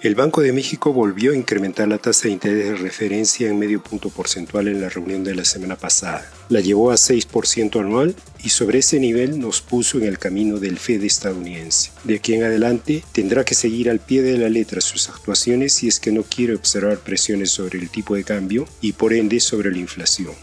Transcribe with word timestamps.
El 0.00 0.14
Banco 0.14 0.42
de 0.42 0.52
México 0.52 0.92
volvió 0.92 1.32
a 1.32 1.36
incrementar 1.36 1.88
la 1.88 1.98
tasa 1.98 2.28
de 2.28 2.34
interés 2.34 2.68
de 2.68 2.76
referencia 2.76 3.48
en 3.48 3.58
medio 3.58 3.82
punto 3.82 4.10
porcentual 4.10 4.68
en 4.68 4.80
la 4.80 4.88
reunión 4.88 5.24
de 5.24 5.34
la 5.34 5.44
semana 5.44 5.74
pasada. 5.74 6.30
La 6.48 6.60
llevó 6.60 6.92
a 6.92 6.94
6% 6.94 7.80
anual 7.80 8.14
y 8.44 8.50
sobre 8.50 8.78
ese 8.78 9.00
nivel 9.00 9.40
nos 9.40 9.60
puso 9.60 9.98
en 9.98 10.04
el 10.04 10.20
camino 10.20 10.60
del 10.60 10.78
Fed 10.78 11.02
estadounidense. 11.02 11.90
De 12.04 12.14
aquí 12.14 12.34
en 12.34 12.44
adelante 12.44 13.02
tendrá 13.10 13.44
que 13.44 13.56
seguir 13.56 13.90
al 13.90 13.98
pie 13.98 14.22
de 14.22 14.38
la 14.38 14.48
letra 14.48 14.80
sus 14.80 15.08
actuaciones 15.08 15.72
si 15.72 15.88
es 15.88 15.98
que 15.98 16.12
no 16.12 16.22
quiere 16.22 16.54
observar 16.54 16.98
presiones 16.98 17.50
sobre 17.50 17.80
el 17.80 17.90
tipo 17.90 18.14
de 18.14 18.22
cambio 18.22 18.68
y 18.80 18.92
por 18.92 19.12
ende 19.12 19.40
sobre 19.40 19.72
la 19.72 19.78
inflación. 19.78 20.34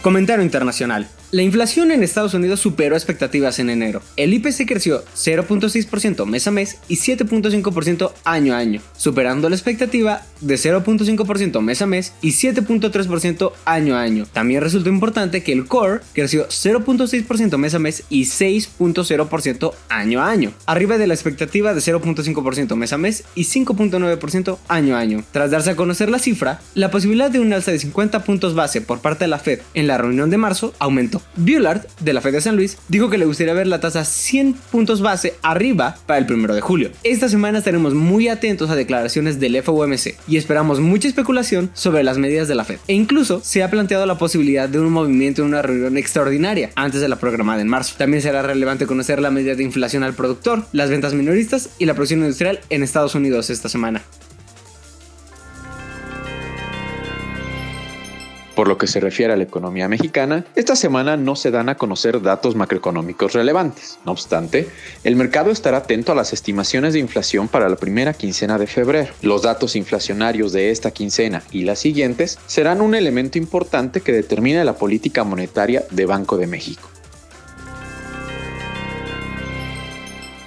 Comentario 0.00 0.42
internacional. 0.42 1.06
La 1.32 1.40
inflación 1.40 1.92
en 1.92 2.02
Estados 2.02 2.34
Unidos 2.34 2.60
superó 2.60 2.94
expectativas 2.94 3.58
en 3.58 3.70
enero. 3.70 4.02
El 4.18 4.34
IPC 4.34 4.68
creció 4.68 5.02
0.6% 5.14 6.26
mes 6.26 6.46
a 6.46 6.50
mes 6.50 6.76
y 6.88 6.96
7.5% 6.96 8.12
año 8.24 8.52
a 8.52 8.58
año, 8.58 8.82
superando 8.98 9.48
la 9.48 9.56
expectativa 9.56 10.26
de 10.42 10.56
0.5% 10.56 11.62
mes 11.62 11.80
a 11.80 11.86
mes 11.86 12.12
y 12.20 12.32
7.3% 12.32 13.52
año 13.64 13.96
a 13.96 14.02
año. 14.02 14.26
También 14.30 14.60
resultó 14.60 14.90
importante 14.90 15.42
que 15.42 15.52
el 15.52 15.64
core 15.64 16.00
creció 16.12 16.46
0.6% 16.48 17.56
mes 17.56 17.72
a 17.72 17.78
mes 17.78 18.04
y 18.10 18.24
6.0% 18.24 19.72
año 19.88 20.20
a 20.20 20.28
año, 20.28 20.52
arriba 20.66 20.98
de 20.98 21.06
la 21.06 21.14
expectativa 21.14 21.72
de 21.72 21.80
0.5% 21.80 22.76
mes 22.76 22.92
a 22.92 22.98
mes 22.98 23.24
y 23.34 23.44
5.9% 23.44 24.58
año 24.68 24.96
a 24.96 24.98
año. 24.98 25.24
Tras 25.32 25.50
darse 25.50 25.70
a 25.70 25.76
conocer 25.76 26.10
la 26.10 26.18
cifra, 26.18 26.60
la 26.74 26.90
posibilidad 26.90 27.30
de 27.30 27.40
un 27.40 27.54
alza 27.54 27.72
de 27.72 27.78
50 27.78 28.22
puntos 28.22 28.54
base 28.54 28.82
por 28.82 29.00
parte 29.00 29.24
de 29.24 29.28
la 29.28 29.38
Fed 29.38 29.60
en 29.72 29.86
la 29.86 29.96
reunión 29.96 30.28
de 30.28 30.36
marzo 30.36 30.74
aumentó. 30.78 31.21
Bullard, 31.36 31.86
de 32.00 32.12
la 32.12 32.20
Fed 32.20 32.32
de 32.32 32.40
San 32.40 32.56
Luis, 32.56 32.78
dijo 32.88 33.10
que 33.10 33.18
le 33.18 33.24
gustaría 33.24 33.54
ver 33.54 33.66
la 33.66 33.80
tasa 33.80 34.04
100 34.04 34.54
puntos 34.70 35.00
base 35.00 35.34
arriba 35.42 35.96
para 36.06 36.18
el 36.18 36.32
1 36.32 36.54
de 36.54 36.60
julio. 36.60 36.90
Esta 37.04 37.28
semana 37.28 37.58
estaremos 37.58 37.94
muy 37.94 38.28
atentos 38.28 38.70
a 38.70 38.74
declaraciones 38.74 39.40
del 39.40 39.62
FOMC 39.62 40.14
y 40.28 40.36
esperamos 40.36 40.80
mucha 40.80 41.08
especulación 41.08 41.70
sobre 41.74 42.02
las 42.02 42.18
medidas 42.18 42.48
de 42.48 42.54
la 42.54 42.64
Fed. 42.64 42.78
E 42.88 42.94
incluso 42.94 43.40
se 43.42 43.62
ha 43.62 43.70
planteado 43.70 44.06
la 44.06 44.18
posibilidad 44.18 44.68
de 44.68 44.80
un 44.80 44.92
movimiento 44.92 45.42
en 45.42 45.48
una 45.48 45.62
reunión 45.62 45.96
extraordinaria 45.96 46.70
antes 46.74 47.00
de 47.00 47.08
la 47.08 47.16
programada 47.16 47.60
en 47.60 47.68
marzo. 47.68 47.94
También 47.98 48.22
será 48.22 48.42
relevante 48.42 48.86
conocer 48.86 49.20
la 49.20 49.30
medida 49.30 49.54
de 49.54 49.62
inflación 49.62 50.02
al 50.02 50.14
productor, 50.14 50.66
las 50.72 50.90
ventas 50.90 51.14
minoristas 51.14 51.70
y 51.78 51.86
la 51.86 51.94
producción 51.94 52.20
industrial 52.20 52.60
en 52.70 52.82
Estados 52.82 53.14
Unidos 53.14 53.50
esta 53.50 53.68
semana. 53.68 54.02
Por 58.62 58.68
lo 58.68 58.78
que 58.78 58.86
se 58.86 59.00
refiere 59.00 59.32
a 59.32 59.36
la 59.36 59.42
economía 59.42 59.88
mexicana, 59.88 60.44
esta 60.54 60.76
semana 60.76 61.16
no 61.16 61.34
se 61.34 61.50
dan 61.50 61.68
a 61.68 61.74
conocer 61.74 62.22
datos 62.22 62.54
macroeconómicos 62.54 63.32
relevantes. 63.32 63.98
No 64.06 64.12
obstante, 64.12 64.68
el 65.02 65.16
mercado 65.16 65.50
estará 65.50 65.78
atento 65.78 66.12
a 66.12 66.14
las 66.14 66.32
estimaciones 66.32 66.92
de 66.92 67.00
inflación 67.00 67.48
para 67.48 67.68
la 67.68 67.74
primera 67.74 68.14
quincena 68.14 68.58
de 68.58 68.68
febrero. 68.68 69.12
Los 69.20 69.42
datos 69.42 69.74
inflacionarios 69.74 70.52
de 70.52 70.70
esta 70.70 70.92
quincena 70.92 71.42
y 71.50 71.64
las 71.64 71.80
siguientes 71.80 72.38
serán 72.46 72.82
un 72.82 72.94
elemento 72.94 73.36
importante 73.36 74.00
que 74.00 74.12
determine 74.12 74.64
la 74.64 74.76
política 74.76 75.24
monetaria 75.24 75.82
de 75.90 76.06
Banco 76.06 76.36
de 76.36 76.46
México. 76.46 76.88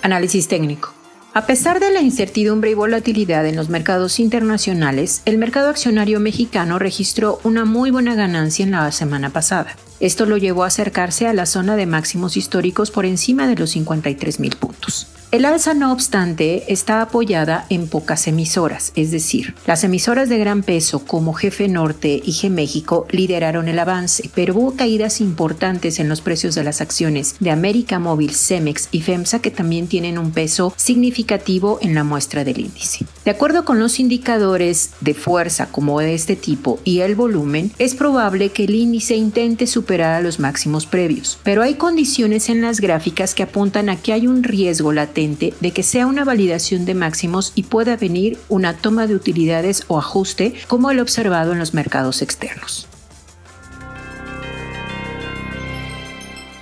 Análisis 0.00 0.48
técnico. 0.48 0.97
A 1.38 1.46
pesar 1.46 1.78
de 1.78 1.92
la 1.92 2.00
incertidumbre 2.00 2.72
y 2.72 2.74
volatilidad 2.74 3.46
en 3.46 3.54
los 3.54 3.68
mercados 3.68 4.18
internacionales, 4.18 5.22
el 5.24 5.38
mercado 5.38 5.68
accionario 5.68 6.18
mexicano 6.18 6.80
registró 6.80 7.38
una 7.44 7.64
muy 7.64 7.92
buena 7.92 8.16
ganancia 8.16 8.64
en 8.64 8.72
la 8.72 8.90
semana 8.90 9.30
pasada. 9.30 9.76
Esto 10.00 10.26
lo 10.26 10.36
llevó 10.36 10.64
a 10.64 10.66
acercarse 10.66 11.28
a 11.28 11.32
la 11.32 11.46
zona 11.46 11.76
de 11.76 11.86
máximos 11.86 12.36
históricos 12.36 12.90
por 12.90 13.06
encima 13.06 13.46
de 13.46 13.54
los 13.54 13.70
53 13.70 14.40
mil 14.40 14.56
puntos. 14.56 15.06
El 15.30 15.44
alza, 15.44 15.74
no 15.74 15.92
obstante, 15.92 16.72
está 16.72 17.02
apoyada 17.02 17.66
en 17.68 17.86
pocas 17.86 18.26
emisoras, 18.26 18.92
es 18.96 19.10
decir, 19.10 19.54
las 19.66 19.84
emisoras 19.84 20.30
de 20.30 20.38
gran 20.38 20.62
peso 20.62 21.04
como 21.04 21.34
Jefe 21.34 21.68
Norte 21.68 22.18
y 22.24 22.32
G 22.32 22.48
México 22.48 23.06
lideraron 23.10 23.68
el 23.68 23.78
avance, 23.78 24.30
pero 24.34 24.54
hubo 24.54 24.74
caídas 24.74 25.20
importantes 25.20 25.98
en 25.98 26.08
los 26.08 26.22
precios 26.22 26.54
de 26.54 26.64
las 26.64 26.80
acciones 26.80 27.36
de 27.40 27.50
América 27.50 27.98
Móvil, 27.98 28.34
Cemex 28.34 28.88
y 28.90 29.02
FEMSA 29.02 29.40
que 29.40 29.50
también 29.50 29.86
tienen 29.86 30.16
un 30.16 30.32
peso 30.32 30.72
significativo 30.76 31.78
en 31.82 31.94
la 31.94 32.04
muestra 32.04 32.42
del 32.42 32.60
índice. 32.60 33.04
De 33.28 33.32
acuerdo 33.32 33.66
con 33.66 33.78
los 33.78 34.00
indicadores 34.00 34.92
de 35.02 35.12
fuerza 35.12 35.66
como 35.70 36.00
de 36.00 36.14
este 36.14 36.34
tipo 36.34 36.80
y 36.82 37.00
el 37.00 37.14
volumen, 37.14 37.70
es 37.78 37.94
probable 37.94 38.48
que 38.52 38.64
el 38.64 38.74
índice 38.74 39.16
intente 39.16 39.66
superar 39.66 40.14
a 40.14 40.22
los 40.22 40.40
máximos 40.40 40.86
previos, 40.86 41.38
pero 41.42 41.60
hay 41.60 41.74
condiciones 41.74 42.48
en 42.48 42.62
las 42.62 42.80
gráficas 42.80 43.34
que 43.34 43.42
apuntan 43.42 43.90
a 43.90 43.96
que 43.96 44.14
hay 44.14 44.26
un 44.26 44.44
riesgo 44.44 44.94
latente 44.94 45.52
de 45.60 45.72
que 45.72 45.82
sea 45.82 46.06
una 46.06 46.24
validación 46.24 46.86
de 46.86 46.94
máximos 46.94 47.52
y 47.54 47.64
pueda 47.64 47.98
venir 47.98 48.38
una 48.48 48.72
toma 48.78 49.06
de 49.06 49.16
utilidades 49.16 49.84
o 49.88 49.98
ajuste 49.98 50.54
como 50.66 50.90
el 50.90 50.98
observado 50.98 51.52
en 51.52 51.58
los 51.58 51.74
mercados 51.74 52.22
externos. 52.22 52.88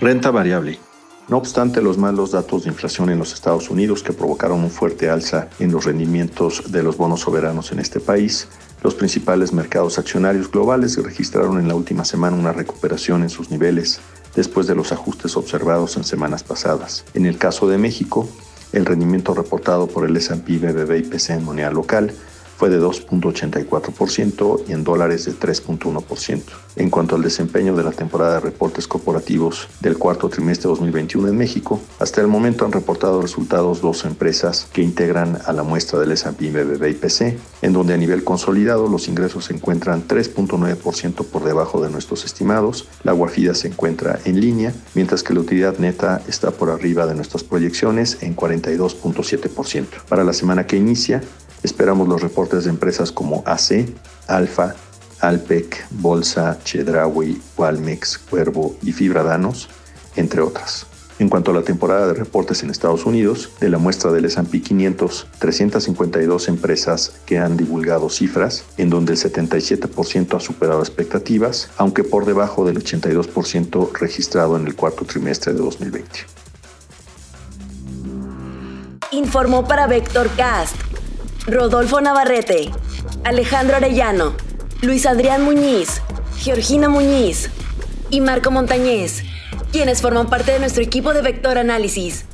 Renta 0.01 0.33
variable. 0.33 0.81
No 1.29 1.39
obstante 1.39 1.83
los 1.83 1.99
malos 1.99 2.31
datos 2.31 2.63
de 2.63 2.71
inflación 2.71 3.11
en 3.11 3.19
los 3.19 3.33
Estados 3.33 3.69
Unidos 3.69 4.05
que 4.05 4.13
provocaron 4.13 4.61
un 4.63 4.71
fuerte 4.71 5.11
alza 5.11 5.49
en 5.59 5.73
los 5.73 5.85
rendimientos 5.85 6.71
de 6.71 6.85
los 6.85 6.97
bonos 6.97 7.23
soberanos 7.23 7.73
en 7.73 7.81
este 7.81 7.99
país, 7.99 8.47
los 8.85 8.95
principales 8.95 9.53
mercados 9.53 9.99
accionarios 9.99 10.49
globales 10.49 10.97
registraron 11.03 11.59
en 11.59 11.67
la 11.67 11.75
última 11.75 12.05
semana 12.05 12.37
una 12.37 12.53
recuperación 12.53 13.25
en 13.25 13.31
sus 13.31 13.51
niveles 13.51 14.01
después 14.37 14.69
de 14.69 14.77
los 14.77 14.93
ajustes 14.93 15.37
observados 15.37 15.97
en 15.97 16.05
semanas 16.05 16.45
pasadas. 16.45 17.05
En 17.15 17.27
el 17.27 17.39
caso 17.39 17.67
de 17.67 17.79
México, 17.79 18.29
el 18.73 18.87
rendimiento 18.87 19.35
reportado 19.35 19.89
por 19.89 20.07
el 20.07 20.17
S&P 20.17 20.59
BBB 20.59 20.99
IPC 20.99 21.31
en 21.31 21.45
moneda 21.45 21.73
local 21.73 22.13
fue 22.57 22.71
de 22.71 22.81
2.84% 22.81 24.63
y 24.69 24.73
en 24.73 24.85
dólares 24.85 25.25
de 25.27 25.33
3.1%. 25.33 26.43
En 26.77 26.91
cuanto 26.91 27.17
al 27.17 27.23
desempeño 27.23 27.75
de 27.75 27.85
la 27.85 27.93
temporada 27.93 28.35
de 28.35 28.41
reportes 28.41 28.87
corporativos 28.87 29.69
del 29.81 29.97
cuarto 29.97 30.29
trimestre 30.29 30.65
de 30.65 30.71
2021 30.71 31.29
en 31.29 31.37
México, 31.37 31.81
hasta 31.99 32.21
el 32.21 32.27
momento 32.27 32.65
han 32.65 32.73
reportado 32.73 33.23
resultados 33.23 33.81
dos 33.81 34.05
empresas 34.05 34.69
que 34.73 34.83
integran 34.83 35.39
a 35.47 35.53
la 35.53 35.63
muestra 35.63 35.99
del 35.99 36.13
S&P 36.13 36.51
BBB 36.51 36.91
IPC, 36.91 37.39
en 37.63 37.73
donde 37.73 37.95
a 37.95 37.97
nivel 37.97 38.25
consolidado 38.25 38.89
los 38.89 39.09
ingresos 39.09 39.47
se 39.47 39.55
encuentran 39.55 40.07
3.9% 40.07 41.25
por 41.25 41.45
debajo 41.45 41.81
de 41.81 41.91
nuestros 41.91 42.25
estimados, 42.25 42.89
la 43.05 43.13
guafida 43.13 43.55
se 43.55 43.69
encuentra 43.69 44.19
en 44.25 44.41
línea, 44.41 44.75
mientras 44.95 45.23
que 45.23 45.35
la 45.35 45.41
utilidad 45.41 45.79
neta 45.79 46.23
está 46.29 46.51
por 46.51 46.71
arriba 46.71 47.07
de 47.07 47.15
nuestras 47.15 47.43
proyecciones 47.43 48.19
en 48.23 48.37
42.7%. 48.37 49.87
Para 50.09 50.25
la 50.25 50.33
semana 50.33 50.67
que 50.67 50.77
inicia, 50.77 51.23
Esperamos 51.63 52.07
los 52.07 52.23
reportes 52.23 52.46
de 52.49 52.71
empresas 52.71 53.13
como 53.13 53.43
AC, 53.47 53.87
Alfa, 54.29 54.75
Alpec, 55.21 55.87
Bolsa, 55.91 56.59
Chedraui, 56.65 57.41
Walmex, 57.57 58.19
Cuervo 58.19 58.77
y 58.83 58.93
Fibradanos, 58.93 59.69
entre 60.17 60.41
otras. 60.41 60.87
En 61.19 61.31
cuanto 61.31 61.51
a 61.51 61.55
la 61.55 61.63
temporada 61.63 62.09
de 62.09 62.15
reportes 62.15 62.63
en 62.63 62.69
Estados 62.69 63.07
Unidos, 63.07 63.51
de 63.59 63.71
la 63.71 63.79
muestra 63.79 64.13
del 64.13 64.27
S&P 64.27 64.61
500, 64.61 65.27
352 65.39 66.49
empresas 66.49 67.13
que 67.25 67.39
han 67.39 67.57
divulgado 67.57 68.11
cifras, 68.11 68.65
en 68.77 68.91
donde 68.91 69.15
el 69.15 69.19
77% 69.19 70.37
ha 70.37 70.41
superado 70.41 70.81
expectativas, 70.81 71.71
aunque 71.79 72.05
por 72.05 72.27
debajo 72.27 72.67
del 72.67 72.85
82% 72.85 73.93
registrado 73.95 74.59
en 74.59 74.67
el 74.67 74.77
cuarto 74.77 75.07
trimestre 75.07 75.55
de 75.55 75.61
2020. 75.61 76.07
Informó 79.13 79.67
para 79.67 79.87
Vector 79.87 80.29
Cast 80.37 80.77
Rodolfo 81.47 82.01
Navarrete, 82.01 82.73
Alejandro 83.23 83.77
Arellano, 83.77 84.35
Luis 84.83 85.07
Adrián 85.07 85.45
Muñiz, 85.45 86.03
Georgina 86.39 86.89
Muñiz 86.89 87.51
y 88.11 88.21
Marco 88.21 88.51
Montañez, 88.51 89.23
quienes 89.71 90.03
forman 90.03 90.29
parte 90.29 90.51
de 90.51 90.59
nuestro 90.59 90.83
equipo 90.83 91.15
de 91.15 91.23
Vector 91.23 91.57
Análisis. 91.57 92.25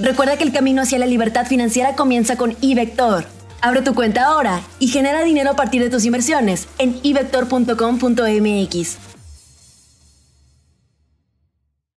Recuerda 0.00 0.36
que 0.36 0.42
el 0.42 0.52
camino 0.52 0.82
hacia 0.82 0.98
la 0.98 1.06
libertad 1.06 1.46
financiera 1.46 1.94
comienza 1.94 2.36
con 2.36 2.56
iVector. 2.60 3.24
Abre 3.60 3.82
tu 3.82 3.94
cuenta 3.94 4.26
ahora 4.26 4.60
y 4.80 4.88
genera 4.88 5.22
dinero 5.22 5.50
a 5.50 5.56
partir 5.56 5.80
de 5.80 5.90
tus 5.90 6.04
inversiones 6.04 6.66
en 6.78 6.98
ivector.com.mx. 7.04 9.11